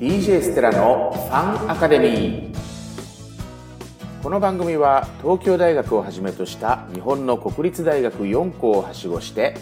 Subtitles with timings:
[0.00, 2.56] DJ ステラのファンアカデミー。
[4.22, 9.58] この番組は東京大学をはじめとした日本の国立大学4校をはしごして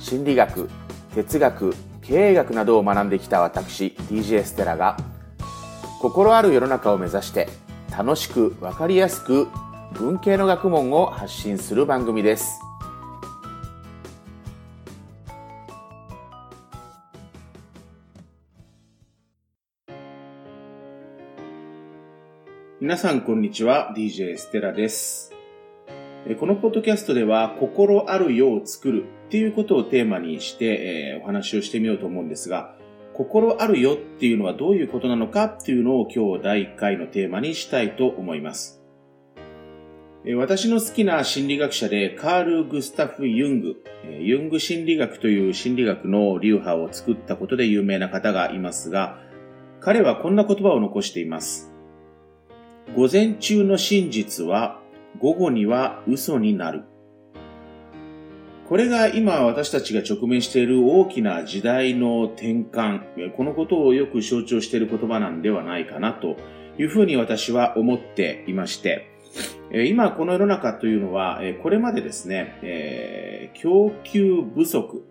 [0.00, 0.68] 心理学
[1.14, 1.72] 哲学
[2.02, 4.96] 経営学などを学んできた私 DJ ステラが
[6.00, 7.48] 心ある世の中を目指して
[7.96, 9.46] 楽しく分かりやすく
[9.92, 12.69] 文系の学問を発信する番組です。
[22.82, 25.34] 皆さんこんにちは DJ ステラです
[26.38, 32.74] このポッドキャストでは心ある世を作るっていうことをテーマにして、えお話をしてみようと思うんですが
[33.12, 38.82] 心あるよっていうのはどういうことなのかっていうのを今日第1回のテーマにしたいと思います。
[40.38, 43.76] 私の好きな心理学者でカール・グスタフ・ユング、
[44.20, 49.18] ユング心理学という心理学の流派を作ったことで有名な方がいますが、
[49.80, 51.69] 彼はこんな言葉を残しています。
[52.96, 54.80] 午前中の真実は
[55.20, 56.82] 午後には嘘になる。
[58.68, 66.36] これが今私たちが直面している大きな時代の転換、このことをよく象徴している言葉なんではないかなと
[66.78, 69.06] いうふうに私は思っていまして、
[69.86, 75.04] 今この世の中というのは、これまでですね、えー、供給不足、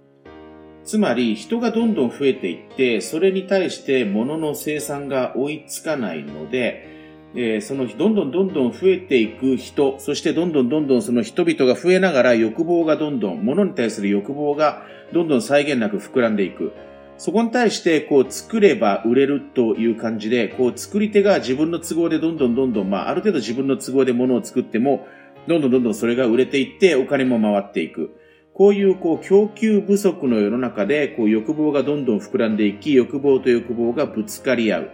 [0.84, 6.89] つまり人がどんどん増えていって、それに対して物の生産が追いつかないので、
[7.36, 16.74] えー、そのどんどんどんどん増えていく人、そしてどんどんどんどんその人々が増えながら欲望がどんどん、物に対する欲望がどんどん際限なく膨らんでいく。
[17.20, 25.06] そこに対して、こう、作れば売れるという感じで、こう、作り手が自分の都合でどんどんどんどん、まあ、ある程度自分の都合で物を作っても、
[25.46, 28.16] どんどんどんどんそれが売れていって、お金も回っていく。
[28.54, 34.92] こういう、こう、供給不足の世の中で、こう、欲望がどんどん膨らんでいき、欲望と欲望がぶつかり合う。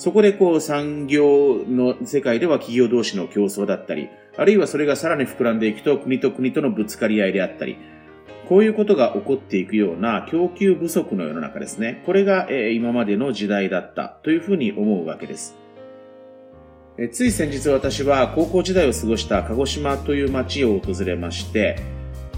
[0.00, 4.08] そこでこう産業の世界では企業同士の競争だったり、
[4.38, 7.76] あるいはそれがさらに膨らんでいくと国と国とのぶつかり合いであったり、
[8.48, 12.02] こういうことが起こっていくような供給不足の世の中ですね。
[12.06, 15.54] これが、え今までの時代だったというふうに思うわけです。
[16.96, 21.76] えつい先日私は高校時代を過ごした鹿児島という町を訪れまして、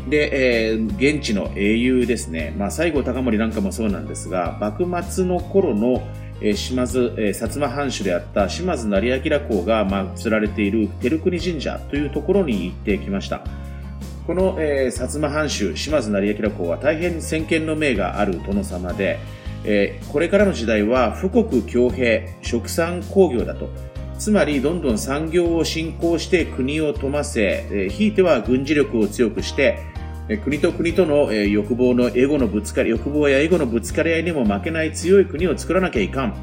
[0.09, 2.53] で、えー、現地の英雄ですね。
[2.59, 6.03] まあ、西郷隆盛なんかもそうなんですが、幕末の頃の
[6.45, 13.43] え島津、え薩摩藩主であった島津成明公が祀られている照国神社というところに行ってきました。
[14.27, 19.19] この、え、薩摩藩主島津成明公は大変先見の明がある殿様で、
[19.65, 23.69] え、これからの時代は富国強兵、殖産工業だと。
[24.19, 29.92] つまり、どんどん産業を振興して国を富ませ、え、ひいては軍事力を強くして、
[30.39, 36.35] 国と国との欲望のエゴのぶつかり、欲望やエゴのぶつかり合いにも負けない強い国を作らなきゃいかん。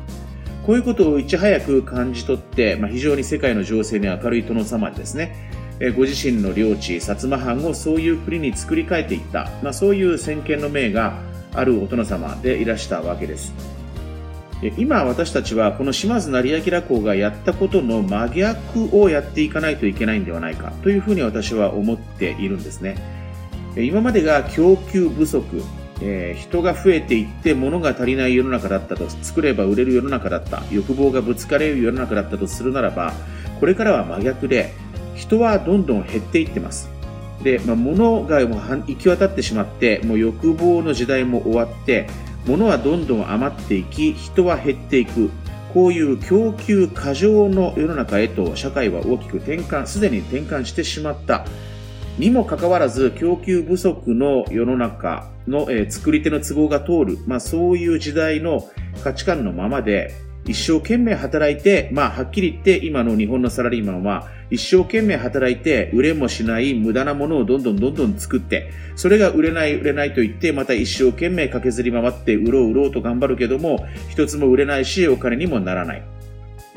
[0.66, 5.50] こういうことをいち早く感じ取って、まあ、非常に世界の情勢に明るい殿様ですね。
[5.96, 11.22] ご自身の領地、薩摩藩をそういう国に作り変えていった、まあ、そういう先見の明が
[11.54, 13.54] あるお殿様でいらしたわけです。
[14.78, 22.98] 今私たちはこの島津成明公がやったことの真逆をやっていかないといけないんではないかというふうに私は思っているんですね。
[23.75, 25.63] 今までが供給不足、
[26.02, 33.13] えー、人が増えていって物が足りない世の中だったと作れば売れる世の中だった欲望がぶつかれる世の中だったとするならば
[33.59, 34.74] これからは真逆で
[35.16, 36.90] 人はどんどん減っていってます。
[37.44, 42.07] で、まあ、物がもう行き渡ってしまってもう欲望の時代も終わって
[42.46, 45.30] 物はどんどん余っていき人は減っていく。
[45.74, 51.46] こういう供給過剰の世の中へと社会は大きく転換すでに転換してしまった。
[52.19, 58.69] にもかかわらず供給不足の世の中の、えー、作り手の都合が通る、まあ、そういう時代の
[59.06, 60.13] 価値観のままで
[60.46, 76.04] 一生懸命働いて、まあ、はっきり言って今の日本のサラリーマンは一生懸命働いて売れもしない無駄なものをどんどんどんどん作ってそれが売れない売れないと言ってまた一生懸命駆けずり回って売ろう売ろうと頑張るけども一つも売れないしお金にもならない。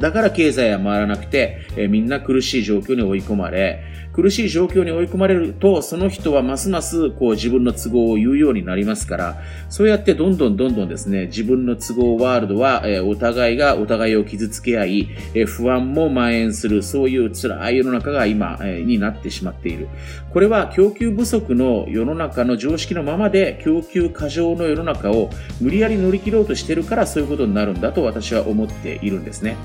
[0.01, 19.89] だから経済は回らなくて、え、みんな苦しい状況に追い込まれ苦しい状況に追い込まれると、その人はますますこう自分の都合を言うようになりますから、そうやってどんどんどんどんですね、自分の都合ワールドは、えお互いがお互いを傷つけ合い、え不安も蔓延する、そういう辛い世の中が今、えになってしまっている。
[20.31, 25.31] これは供給不足の世の中の常識のままで、供給過剰の世の中を
[25.61, 29.57] 無理やり乗り切ろうとしているから、そういうことになるんだと私は思っているんですね。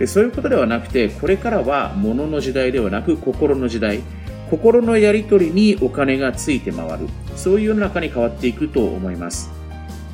[0.00, 4.00] でそういうことではなくてこれからは物の時代ではなく心の時代。
[4.50, 7.08] 心のやり取りにお金がついて回る。
[7.36, 9.48] そういう世の中に変わっていくと思います。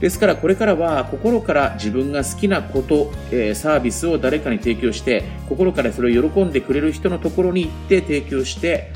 [0.01, 8.93] ですからこれからは心から自分が好きなこと、えー、サービスを誰かに提供して心からそれを喜んでくれる人のところに行って提供して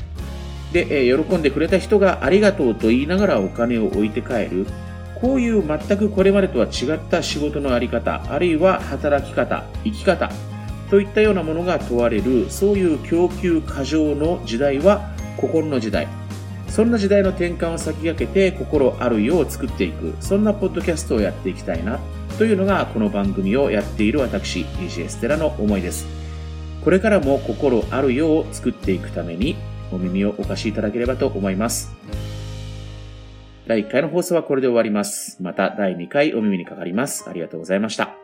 [0.73, 4.67] で、えー、喜んでくれた人がありがとうと言いながらお金を置いて帰る。
[5.19, 10.31] こういう全くこれまでとは違った仕事のあり方あるいは働き方生き方
[10.91, 16.07] といったようなものが問われるそういう供給過剰の時代は心の時代
[16.71, 21.99] そんな時代の転換を先駆けて心あるよう作っていく、そんなポッドキャストをやっていきたいな、
[22.37, 26.07] というのがこの番組をやっている私、DJ ステラの思いです。
[26.85, 29.57] これからも心あるよう作っていくために、
[29.91, 31.91] お耳をお貸しいただければと思います。
[33.67, 35.43] 第1回の放送はこれで終わります。
[35.43, 37.29] また第2回お耳にかかります。
[37.29, 38.20] ありがとうございました。